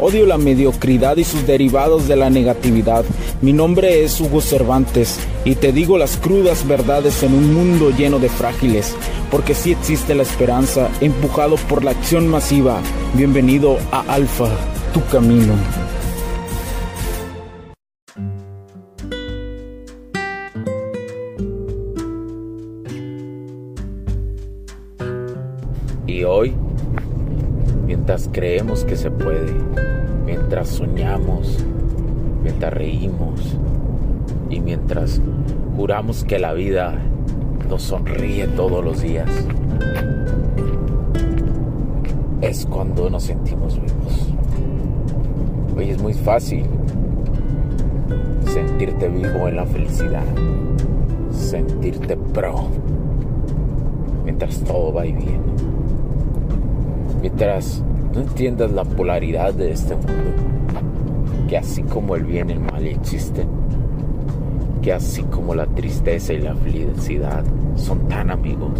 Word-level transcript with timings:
Odio 0.00 0.26
la 0.26 0.38
mediocridad 0.38 1.16
y 1.16 1.24
sus 1.24 1.44
derivados 1.44 2.06
de 2.06 2.14
la 2.14 2.30
negatividad. 2.30 3.04
Mi 3.42 3.52
nombre 3.52 4.04
es 4.04 4.20
Hugo 4.20 4.40
Cervantes 4.40 5.18
y 5.44 5.56
te 5.56 5.72
digo 5.72 5.98
las 5.98 6.16
crudas 6.16 6.68
verdades 6.68 7.24
en 7.24 7.34
un 7.34 7.52
mundo 7.52 7.90
lleno 7.90 8.20
de 8.20 8.28
frágiles, 8.28 8.94
porque 9.28 9.54
sí 9.54 9.72
existe 9.72 10.14
la 10.14 10.22
esperanza, 10.22 10.88
empujado 11.00 11.56
por 11.68 11.82
la 11.82 11.90
acción 11.90 12.28
masiva. 12.28 12.80
Bienvenido 13.14 13.76
a 13.90 14.02
Alfa, 14.02 14.48
tu 14.94 15.04
camino. 15.06 15.54
Y 26.06 26.22
hoy, 26.22 26.54
mientras 28.08 28.30
creemos 28.32 28.84
que 28.86 28.96
se 28.96 29.10
puede, 29.10 29.52
mientras 30.24 30.68
soñamos, 30.68 31.62
mientras 32.42 32.72
reímos 32.72 33.58
y 34.48 34.60
mientras 34.60 35.20
juramos 35.76 36.24
que 36.24 36.38
la 36.38 36.54
vida 36.54 36.94
nos 37.68 37.82
sonríe 37.82 38.46
todos 38.46 38.82
los 38.82 39.02
días, 39.02 39.28
es 42.40 42.64
cuando 42.64 43.10
nos 43.10 43.24
sentimos 43.24 43.78
vivos. 43.78 44.32
Hoy 45.76 45.90
es 45.90 46.00
muy 46.00 46.14
fácil 46.14 46.64
sentirte 48.46 49.10
vivo 49.10 49.48
en 49.48 49.56
la 49.56 49.66
felicidad, 49.66 50.24
sentirte 51.30 52.16
pro, 52.16 52.68
mientras 54.24 54.60
todo 54.60 54.94
va 54.94 55.04
y 55.04 55.12
viene 55.12 55.48
mientras 57.20 57.82
no 58.18 58.24
entiendas 58.24 58.72
la 58.72 58.82
polaridad 58.82 59.54
de 59.54 59.70
este 59.70 59.94
mundo, 59.94 60.12
que 61.48 61.56
así 61.56 61.84
como 61.84 62.16
el 62.16 62.24
bien 62.24 62.50
y 62.50 62.54
el 62.54 62.58
mal 62.60 62.84
existen, 62.84 63.46
que 64.82 64.92
así 64.92 65.22
como 65.22 65.54
la 65.54 65.66
tristeza 65.66 66.32
y 66.32 66.40
la 66.40 66.56
felicidad 66.56 67.44
son 67.76 68.08
tan 68.08 68.32
amigos, 68.32 68.72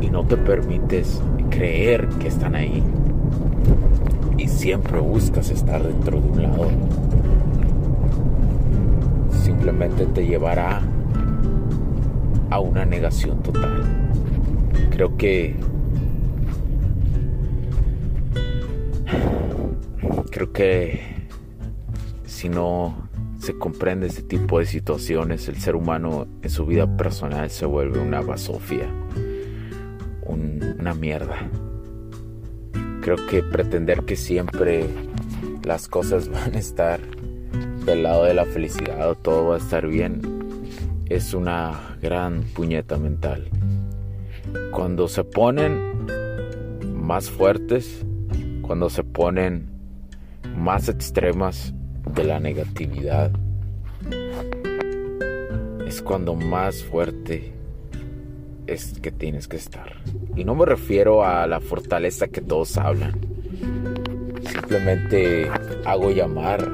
y 0.00 0.10
no 0.10 0.24
te 0.24 0.36
permites 0.36 1.22
creer 1.50 2.08
que 2.18 2.26
están 2.26 2.56
ahí, 2.56 2.82
y 4.38 4.48
siempre 4.48 4.98
buscas 4.98 5.48
estar 5.50 5.84
dentro 5.84 6.20
de 6.20 6.28
un 6.30 6.42
lado, 6.42 6.66
simplemente 9.44 10.06
te 10.06 10.26
llevará 10.26 10.80
a 12.50 12.58
una 12.58 12.84
negación 12.84 13.38
total. 13.38 13.82
Creo 14.90 15.16
que 15.16 15.54
Creo 20.42 20.52
que 20.54 21.00
si 22.24 22.48
no 22.48 23.08
se 23.38 23.56
comprende 23.56 24.08
ese 24.08 24.24
tipo 24.24 24.58
de 24.58 24.66
situaciones, 24.66 25.46
el 25.46 25.54
ser 25.58 25.76
humano 25.76 26.26
en 26.42 26.50
su 26.50 26.66
vida 26.66 26.96
personal 26.96 27.48
se 27.48 27.64
vuelve 27.64 28.00
una 28.00 28.22
basofia, 28.22 28.88
una 30.26 30.94
mierda. 30.94 31.48
Creo 33.02 33.24
que 33.28 33.44
pretender 33.44 34.02
que 34.02 34.16
siempre 34.16 34.88
las 35.62 35.86
cosas 35.86 36.28
van 36.32 36.56
a 36.56 36.58
estar 36.58 36.98
del 37.86 38.02
lado 38.02 38.24
de 38.24 38.34
la 38.34 38.44
felicidad 38.44 39.10
o 39.10 39.14
todo 39.14 39.50
va 39.50 39.54
a 39.54 39.58
estar 39.58 39.86
bien 39.86 40.22
es 41.08 41.34
una 41.34 41.96
gran 42.02 42.42
puñeta 42.52 42.96
mental. 42.96 43.48
Cuando 44.72 45.06
se 45.06 45.22
ponen 45.22 46.04
más 46.96 47.30
fuertes, 47.30 48.04
cuando 48.62 48.90
se 48.90 49.04
ponen 49.04 49.71
más 50.62 50.88
extremas 50.88 51.74
de 52.14 52.22
la 52.22 52.38
negatividad 52.38 53.32
es 55.84 56.00
cuando 56.00 56.36
más 56.36 56.84
fuerte 56.84 57.52
es 58.68 59.00
que 59.00 59.10
tienes 59.10 59.48
que 59.48 59.56
estar. 59.56 59.96
Y 60.36 60.44
no 60.44 60.54
me 60.54 60.64
refiero 60.64 61.24
a 61.24 61.48
la 61.48 61.58
fortaleza 61.58 62.28
que 62.28 62.40
todos 62.40 62.76
hablan. 62.78 63.20
Simplemente 64.44 65.50
hago 65.84 66.12
llamar 66.12 66.70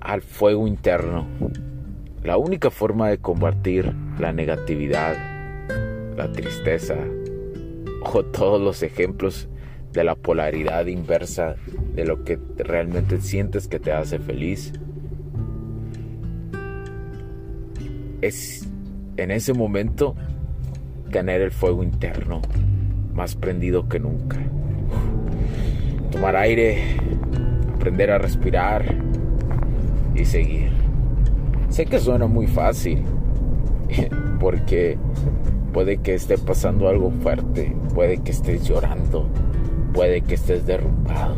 al 0.00 0.20
fuego 0.20 0.66
interno. 0.66 1.26
La 2.22 2.36
única 2.36 2.70
forma 2.70 3.08
de 3.08 3.16
combatir 3.16 3.90
la 4.18 4.34
negatividad, 4.34 5.16
la 6.14 6.30
tristeza 6.30 6.96
o 8.02 8.22
todos 8.22 8.60
los 8.60 8.82
ejemplos 8.82 9.48
de 9.94 10.04
la 10.04 10.16
polaridad 10.16 10.86
inversa 10.86 11.54
de 11.94 12.04
lo 12.04 12.24
que 12.24 12.38
realmente 12.58 13.20
sientes 13.20 13.68
que 13.68 13.78
te 13.78 13.92
hace 13.92 14.18
feliz. 14.18 14.72
Es 18.20 18.68
en 19.16 19.30
ese 19.30 19.54
momento 19.54 20.16
tener 21.10 21.40
el 21.40 21.52
fuego 21.52 21.84
interno 21.84 22.42
más 23.14 23.36
prendido 23.36 23.88
que 23.88 24.00
nunca. 24.00 24.36
Tomar 26.10 26.36
aire, 26.36 26.96
aprender 27.74 28.10
a 28.10 28.18
respirar 28.18 28.84
y 30.16 30.24
seguir. 30.24 30.70
Sé 31.68 31.86
que 31.86 32.00
suena 32.00 32.26
muy 32.26 32.48
fácil 32.48 33.04
porque 34.40 34.98
puede 35.72 35.98
que 35.98 36.14
esté 36.14 36.36
pasando 36.38 36.88
algo 36.88 37.12
fuerte, 37.22 37.74
puede 37.94 38.18
que 38.18 38.32
estés 38.32 38.66
llorando, 38.66 39.28
puede 39.94 40.20
que 40.20 40.34
estés 40.34 40.66
derrumbado, 40.66 41.36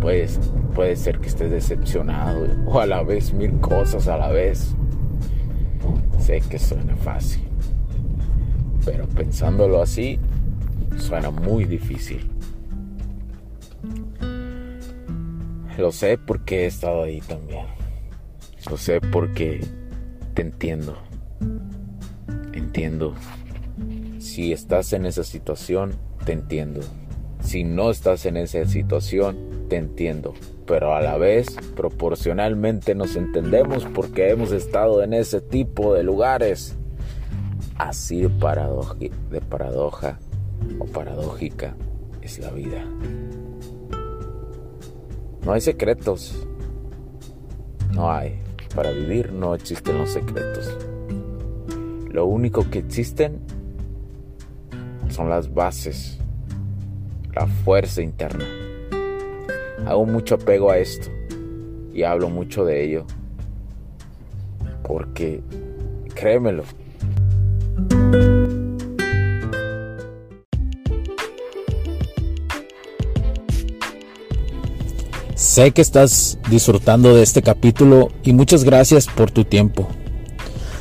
puedes, 0.00 0.40
puede 0.74 0.96
ser 0.96 1.20
que 1.20 1.28
estés 1.28 1.50
decepcionado 1.50 2.46
o 2.66 2.80
a 2.80 2.86
la 2.86 3.02
vez 3.02 3.32
mil 3.32 3.60
cosas 3.60 4.08
a 4.08 4.16
la 4.16 4.28
vez. 4.28 4.74
Sé 6.18 6.40
que 6.40 6.58
suena 6.58 6.96
fácil, 6.96 7.42
pero 8.84 9.06
pensándolo 9.08 9.82
así, 9.82 10.18
suena 10.96 11.30
muy 11.30 11.64
difícil. 11.64 12.30
Lo 15.78 15.92
sé 15.92 16.18
porque 16.18 16.64
he 16.64 16.66
estado 16.66 17.02
ahí 17.02 17.20
también. 17.20 17.66
Lo 18.68 18.76
sé 18.76 19.00
porque 19.00 19.60
te 20.34 20.42
entiendo. 20.42 20.96
Entiendo. 22.52 23.14
Si 24.18 24.52
estás 24.52 24.92
en 24.92 25.06
esa 25.06 25.24
situación, 25.24 25.94
te 26.24 26.32
entiendo. 26.32 26.80
Si 27.40 27.64
no 27.64 27.90
estás 27.90 28.26
en 28.26 28.36
esa 28.36 28.64
situación, 28.66 29.66
te 29.68 29.76
entiendo, 29.76 30.34
pero 30.66 30.94
a 30.94 31.00
la 31.00 31.16
vez 31.16 31.46
proporcionalmente 31.74 32.94
nos 32.94 33.16
entendemos 33.16 33.86
porque 33.94 34.30
hemos 34.30 34.52
estado 34.52 35.02
en 35.02 35.14
ese 35.14 35.40
tipo 35.40 35.94
de 35.94 36.02
lugares. 36.02 36.76
Así 37.76 38.20
de, 38.20 38.28
de 39.30 39.40
paradoja 39.40 40.18
o 40.78 40.84
paradójica 40.84 41.74
es 42.20 42.38
la 42.38 42.50
vida. 42.50 42.84
No 45.44 45.52
hay 45.52 45.60
secretos. 45.60 46.46
No 47.94 48.12
hay. 48.12 48.38
Para 48.74 48.90
vivir 48.90 49.32
no 49.32 49.54
existen 49.54 49.98
los 49.98 50.10
secretos. 50.10 50.76
Lo 52.12 52.26
único 52.26 52.68
que 52.70 52.80
existen 52.80 53.40
son 55.08 55.30
las 55.30 55.52
bases 55.52 56.19
la 57.34 57.46
fuerza 57.46 58.02
interna. 58.02 58.44
Hago 59.86 60.04
mucho 60.04 60.34
apego 60.34 60.70
a 60.70 60.78
esto 60.78 61.10
y 61.92 62.02
hablo 62.02 62.28
mucho 62.28 62.64
de 62.64 62.84
ello 62.84 63.06
porque 64.82 65.40
créemelo. 66.14 66.64
Sé 75.34 75.70
que 75.70 75.80
estás 75.80 76.38
disfrutando 76.50 77.14
de 77.14 77.22
este 77.22 77.40
capítulo 77.40 78.10
y 78.22 78.32
muchas 78.32 78.62
gracias 78.62 79.06
por 79.06 79.30
tu 79.30 79.44
tiempo. 79.44 79.88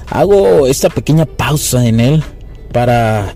Hago 0.09 0.67
esta 0.67 0.89
pequeña 0.89 1.25
pausa 1.25 1.85
en 1.85 1.99
él 1.99 2.23
para 2.73 3.35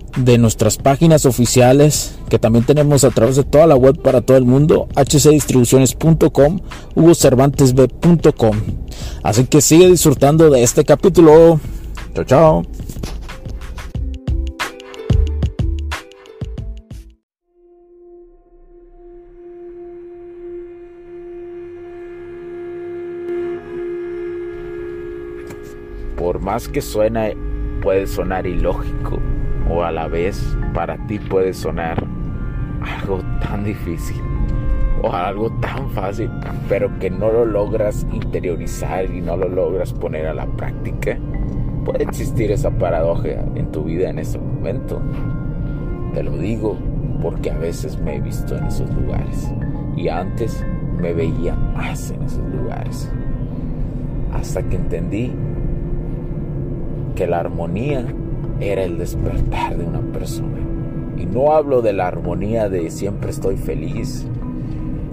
de 0.17 0.37
nuestras 0.37 0.77
páginas 0.77 1.25
oficiales 1.25 2.15
que 2.29 2.39
también 2.39 2.65
tenemos 2.65 3.03
a 3.03 3.11
través 3.11 3.35
de 3.35 3.43
toda 3.43 3.67
la 3.67 3.75
web 3.75 4.01
para 4.01 4.21
todo 4.21 4.37
el 4.37 4.45
mundo, 4.45 4.87
hcdistribuciones.com, 4.95 6.59
hugocervantesb.com. 6.95 8.57
Así 9.23 9.45
que 9.45 9.61
sigue 9.61 9.89
disfrutando 9.89 10.49
de 10.49 10.63
este 10.63 10.83
capítulo. 10.83 11.59
Chao, 12.13 12.25
chao. 12.25 12.63
Por 26.17 26.39
más 26.39 26.67
que 26.67 26.81
suene, 26.81 27.35
puede 27.81 28.05
sonar 28.07 28.45
ilógico 28.45 29.19
o 29.71 29.83
a 29.83 29.91
la 29.91 30.07
vez 30.07 30.57
para 30.73 30.97
ti 31.07 31.19
puede 31.19 31.53
sonar 31.53 32.03
algo 32.81 33.21
tan 33.39 33.63
difícil 33.63 34.21
o 35.01 35.11
algo 35.11 35.49
tan 35.61 35.89
fácil, 35.91 36.29
pero 36.69 36.99
que 36.99 37.09
no 37.09 37.31
lo 37.31 37.45
logras 37.45 38.05
interiorizar 38.11 39.05
y 39.09 39.21
no 39.21 39.35
lo 39.35 39.49
logras 39.49 39.93
poner 39.93 40.27
a 40.27 40.33
la 40.33 40.45
práctica, 40.45 41.17
puede 41.85 42.03
existir 42.03 42.51
esa 42.51 42.69
paradoja 42.69 43.29
en 43.55 43.71
tu 43.71 43.85
vida 43.85 44.09
en 44.09 44.19
ese 44.19 44.37
momento. 44.37 45.01
Te 46.13 46.21
lo 46.21 46.37
digo 46.37 46.77
porque 47.21 47.49
a 47.49 47.57
veces 47.57 47.99
me 47.99 48.17
he 48.17 48.21
visto 48.21 48.55
en 48.55 48.65
esos 48.65 48.93
lugares 48.93 49.51
y 49.95 50.09
antes 50.09 50.63
me 50.99 51.13
veía 51.13 51.55
más 51.55 52.11
en 52.11 52.21
esos 52.23 52.43
lugares. 52.53 53.11
Hasta 54.33 54.61
que 54.63 54.75
entendí 54.75 55.31
que 57.15 57.25
la 57.25 57.39
armonía 57.39 58.05
era 58.61 58.83
el 58.83 58.97
despertar 58.97 59.77
de 59.77 59.83
una 59.85 60.01
persona. 60.13 60.57
Y 61.17 61.25
no 61.25 61.51
hablo 61.51 61.81
de 61.81 61.93
la 61.93 62.07
armonía 62.07 62.69
de 62.69 62.89
siempre 62.89 63.31
estoy 63.31 63.57
feliz. 63.57 64.25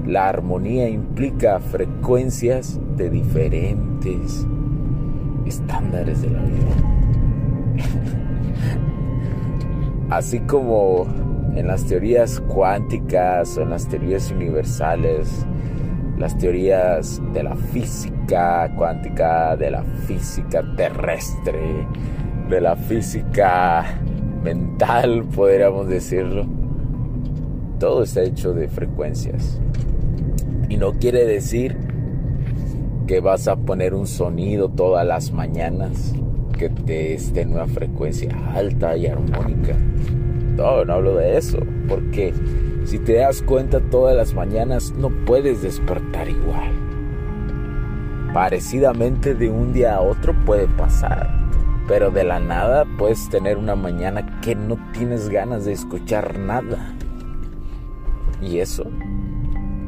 La 0.06 0.28
armonía 0.28 0.88
implica 0.88 1.58
frecuencias 1.58 2.78
de 2.96 3.10
diferentes 3.10 4.46
estándares 5.46 6.22
de 6.22 6.30
la 6.30 6.42
vida. 6.42 6.76
Así 10.10 10.40
como 10.40 11.06
en 11.54 11.66
las 11.66 11.84
teorías 11.84 12.40
cuánticas 12.40 13.56
o 13.58 13.62
en 13.62 13.70
las 13.70 13.88
teorías 13.88 14.30
universales, 14.30 15.44
las 16.18 16.36
teorías 16.36 17.20
de 17.32 17.42
la 17.42 17.54
física 17.54 18.72
cuántica, 18.76 19.56
de 19.56 19.70
la 19.70 19.82
física 19.82 20.64
terrestre, 20.76 21.86
de 22.48 22.60
la 22.62 22.76
física 22.76 23.84
mental, 24.42 25.24
podríamos 25.34 25.88
decirlo. 25.88 26.46
Todo 27.78 28.02
está 28.02 28.22
hecho 28.22 28.54
de 28.54 28.68
frecuencias. 28.68 29.60
Y 30.68 30.76
no 30.78 30.94
quiere 30.94 31.26
decir 31.26 31.76
que 33.06 33.20
vas 33.20 33.48
a 33.48 33.56
poner 33.56 33.94
un 33.94 34.06
sonido 34.06 34.68
todas 34.68 35.06
las 35.06 35.32
mañanas 35.32 36.14
que 36.58 36.70
te 36.70 37.14
esté 37.14 37.42
en 37.42 37.52
una 37.52 37.66
frecuencia 37.66 38.30
alta 38.54 38.96
y 38.96 39.06
armónica. 39.06 39.76
No, 40.56 40.84
no 40.84 40.94
hablo 40.94 41.16
de 41.16 41.36
eso, 41.36 41.58
porque 41.88 42.32
si 42.84 42.98
te 42.98 43.14
das 43.14 43.42
cuenta 43.42 43.80
todas 43.80 44.16
las 44.16 44.34
mañanas 44.34 44.92
no 44.92 45.10
puedes 45.24 45.62
despertar 45.62 46.28
igual. 46.28 46.72
Parecidamente 48.32 49.34
de 49.34 49.50
un 49.50 49.72
día 49.72 49.96
a 49.96 50.00
otro 50.00 50.34
puede 50.44 50.66
pasar 50.66 51.48
pero 51.88 52.10
de 52.10 52.22
la 52.22 52.38
nada 52.38 52.84
puedes 52.98 53.30
tener 53.30 53.56
una 53.56 53.74
mañana 53.74 54.40
que 54.42 54.54
no 54.54 54.76
tienes 54.92 55.30
ganas 55.30 55.64
de 55.64 55.72
escuchar 55.72 56.38
nada. 56.38 56.94
Y 58.42 58.58
eso 58.58 58.84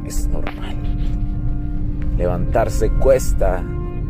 es 0.06 0.26
normal. 0.28 0.76
Levantarse 2.16 2.90
cuesta, 2.90 3.62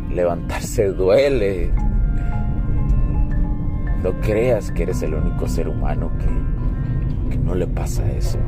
levantarse 0.09 0.87
duele. 0.87 1.69
No 4.01 4.13
creas 4.21 4.71
que 4.71 4.83
eres 4.83 5.01
el 5.03 5.13
único 5.13 5.47
ser 5.49 5.67
humano 5.67 6.09
que, 6.17 7.37
no 7.37 7.55
le 7.55 7.67
pasa 7.67 8.09
eso. 8.11 8.39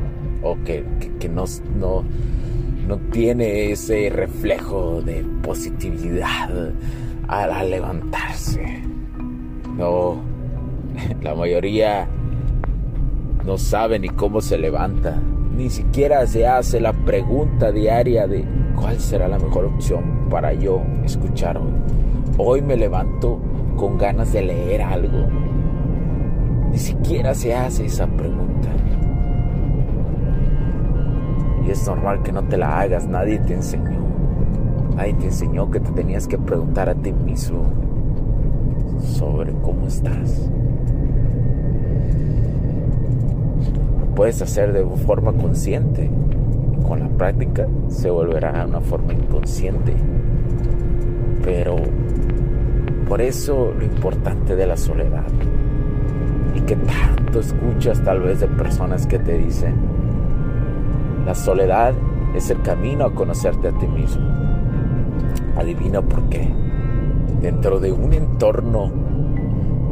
O 0.42 0.56
que, 0.64 0.84
no, 1.28 1.44
no, 2.86 2.98
tiene 3.12 3.72
ese 3.72 4.08
reflejo 4.08 5.02
de 5.02 5.22
positividad 5.42 6.72
al 7.28 7.70
levantarse. 7.70 8.93
No, 9.76 10.16
la 11.22 11.34
mayoría 11.34 12.06
no 13.44 13.58
sabe 13.58 13.98
ni 13.98 14.08
cómo 14.08 14.40
se 14.40 14.56
levanta. 14.56 15.20
Ni 15.56 15.70
siquiera 15.70 16.26
se 16.26 16.46
hace 16.46 16.80
la 16.80 16.92
pregunta 16.92 17.72
diaria 17.72 18.26
de 18.26 18.44
cuál 18.76 18.98
será 18.98 19.28
la 19.28 19.38
mejor 19.38 19.64
opción 19.64 20.28
para 20.30 20.52
yo 20.52 20.80
escuchar 21.04 21.58
hoy. 21.58 21.72
Hoy 22.38 22.62
me 22.62 22.76
levanto 22.76 23.40
con 23.76 23.98
ganas 23.98 24.32
de 24.32 24.42
leer 24.42 24.82
algo. 24.82 25.28
Ni 26.70 26.78
siquiera 26.78 27.34
se 27.34 27.54
hace 27.54 27.86
esa 27.86 28.06
pregunta. 28.06 28.68
Y 31.66 31.70
es 31.70 31.86
normal 31.86 32.22
que 32.22 32.32
no 32.32 32.42
te 32.44 32.56
la 32.56 32.80
hagas, 32.80 33.06
nadie 33.06 33.38
te 33.38 33.54
enseñó. 33.54 34.04
Nadie 34.96 35.14
te 35.14 35.26
enseñó 35.26 35.70
que 35.70 35.80
te 35.80 35.90
tenías 35.92 36.26
que 36.28 36.38
preguntar 36.38 36.88
a 36.88 36.94
ti 36.94 37.12
mismo 37.12 37.84
sobre 39.04 39.52
cómo 39.62 39.86
estás. 39.86 40.48
Lo 44.00 44.06
puedes 44.14 44.40
hacer 44.42 44.72
de 44.72 44.84
forma 45.04 45.32
consciente. 45.32 46.10
Con 46.86 47.00
la 47.00 47.08
práctica 47.08 47.66
se 47.88 48.10
volverá 48.10 48.64
una 48.66 48.80
forma 48.80 49.12
inconsciente. 49.12 49.94
Pero 51.42 51.76
por 53.08 53.20
eso 53.20 53.72
lo 53.78 53.84
importante 53.84 54.56
de 54.56 54.66
la 54.66 54.76
soledad. 54.76 55.26
Y 56.54 56.60
que 56.60 56.76
tanto 56.76 57.40
escuchas 57.40 58.02
tal 58.02 58.20
vez 58.20 58.40
de 58.40 58.48
personas 58.48 59.06
que 59.06 59.18
te 59.18 59.38
dicen, 59.38 59.74
la 61.26 61.34
soledad 61.34 61.94
es 62.34 62.50
el 62.50 62.60
camino 62.62 63.04
a 63.04 63.14
conocerte 63.14 63.68
a 63.68 63.72
ti 63.72 63.86
mismo. 63.86 64.24
Adivina 65.56 66.02
por 66.02 66.22
qué 66.28 66.63
dentro 67.40 67.80
de 67.80 67.92
un 67.92 68.12
entorno 68.12 68.90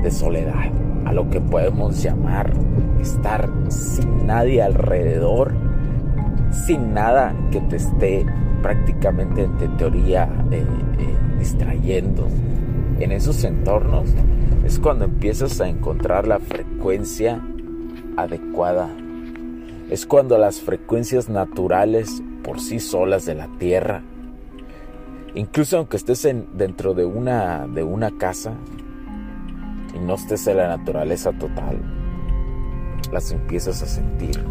de 0.03 0.11
soledad, 0.11 0.71
a 1.05 1.13
lo 1.13 1.31
que 1.31 1.41
podemos 1.41 2.03
llamar 2.03 2.53
estar 3.01 3.51
sin 3.69 4.27
nadie 4.27 4.63
alrededor, 4.63 5.53
sin 6.51 6.95
nada 6.95 7.35
que 7.51 7.61
te 7.61 7.77
esté 7.77 8.27
prácticamente 8.63 9.43
en 9.43 9.77
teoría 9.77 10.29
eh, 10.51 10.65
eh, 10.99 11.17
distrayendo. 11.39 12.29
En 13.01 13.13
esos 13.13 13.43
entornos 13.45 14.09
es 14.65 14.79
cuando 14.79 15.05
empiezas 15.05 15.61
a 15.61 15.69
encontrar 15.69 16.27
la 16.27 16.39
frecuencia 16.39 17.41
adecuada. 18.17 18.89
Es 19.91 20.07
cuando 20.07 20.39
las 20.39 20.61
frecuencias 20.61 21.29
naturales 21.29 22.23
por 22.45 22.61
sí 22.61 22.79
solas 22.79 23.25
de 23.25 23.35
la 23.35 23.49
Tierra 23.59 24.03
Incluso 25.35 25.79
aunque 25.79 25.97
estés 25.97 26.27
en, 26.27 26.47
dentro 26.53 26.93
de 26.93 27.07
una, 27.07 27.67
de 27.67 27.83
una 27.83 28.11
casa 28.19 28.53
y 29.95 29.99
no 29.99 30.15
estés 30.15 30.47
en 30.47 30.59
la 30.59 30.69
naturaleza 30.69 31.33
total, 31.33 31.81
las 33.11 33.33
empiezas 33.33 33.83
a 33.83 33.87
sentir. 33.87 34.45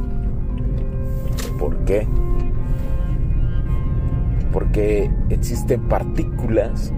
¿Por 1.60 1.78
qué? 1.86 2.08
Porque 4.52 5.12
existen 5.30 5.88
partículas 5.88 6.92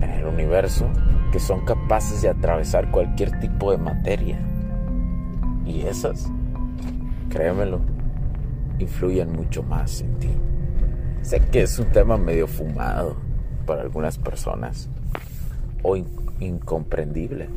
en 0.00 0.10
el 0.10 0.26
universo 0.26 0.88
que 1.32 1.40
son 1.40 1.64
capaces 1.64 2.22
de 2.22 2.28
atravesar 2.28 2.92
cualquier 2.92 3.40
tipo 3.40 3.72
de 3.72 3.78
materia. 3.78 4.38
Y 5.66 5.80
esas, 5.82 6.30
créemelo, 7.28 7.80
influyen 8.78 9.32
mucho 9.32 9.64
más 9.64 10.00
en 10.00 10.18
ti. 10.20 10.28
Sé 11.26 11.40
que 11.40 11.62
es 11.62 11.76
un 11.80 11.86
tema 11.86 12.16
medio 12.16 12.46
fumado 12.46 13.16
para 13.66 13.82
algunas 13.82 14.16
personas 14.16 14.88
o 15.82 15.96
incomprendible. 16.38 17.48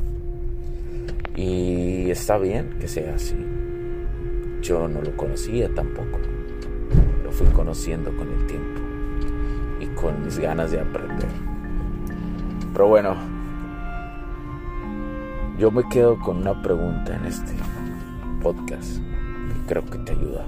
Y 1.35 2.09
está 2.09 2.39
bien 2.39 2.79
que 2.79 2.87
sea 2.87 3.13
así. 3.13 3.35
Yo 4.63 4.87
no 4.87 5.03
lo 5.03 5.15
conocía 5.15 5.71
tampoco. 5.75 6.17
Lo 7.23 7.31
fui 7.31 7.45
conociendo 7.49 8.09
con 8.17 8.31
el 8.31 8.47
tiempo 8.47 8.81
y 9.79 9.85
con 9.89 10.25
mis 10.25 10.39
ganas 10.39 10.71
de 10.71 10.79
aprender. 10.79 11.29
Pero 12.73 12.87
bueno, 12.87 13.15
Yo 15.59 15.69
me 15.69 15.87
quedo 15.89 16.17
con 16.17 16.37
una 16.37 16.59
pregunta 16.59 17.15
en 17.15 17.25
este 17.25 17.51
podcast 18.41 18.97
que 18.97 19.67
creo 19.67 19.85
que 19.85 19.97
te 19.99 20.13
ayuda. 20.13 20.45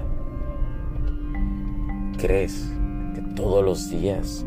¿Crees 2.18 2.81
todos 3.34 3.64
los 3.64 3.90
días 3.90 4.44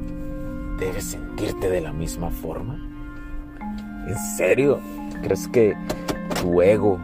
debes 0.80 1.06
sentirte 1.06 1.70
de 1.70 1.82
la 1.82 1.94
misma 1.94 2.30
forma? 2.30 2.80
¿En 4.08 4.18
serio? 4.38 4.80
¿Crees 5.22 5.48
que 5.48 5.76
tu 6.40 6.62
ego, 6.62 7.00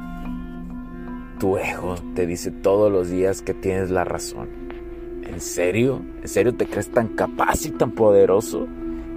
tu 1.40 1.58
ego 1.58 1.96
te 2.16 2.28
dice 2.28 2.52
todos 2.52 2.92
los 2.92 3.10
días 3.10 3.42
que 3.42 3.54
tienes 3.54 3.90
la 3.90 4.04
razón? 4.04 4.50
¿En 5.24 5.40
serio? 5.40 6.02
¿En 6.22 6.28
serio 6.28 6.56
te 6.56 6.66
crees 6.66 6.92
tan 6.92 7.10
capaz 7.10 7.66
y 7.66 7.72
tan 7.72 7.92
poderoso? 7.92 8.68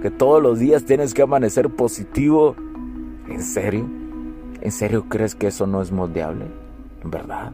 ¿Que 0.01 0.09
todos 0.11 0.41
los 0.41 0.59
días 0.59 0.85
tienes 0.85 1.13
que 1.13 1.21
amanecer 1.21 1.69
positivo? 1.69 2.55
¿En 3.29 3.41
serio? 3.41 3.87
¿En 4.61 4.71
serio 4.71 5.05
crees 5.09 5.35
que 5.35 5.47
eso 5.47 5.67
no 5.67 5.81
es 5.81 5.91
moldeable? 5.91 6.45
¿En 7.03 7.11
verdad? 7.11 7.53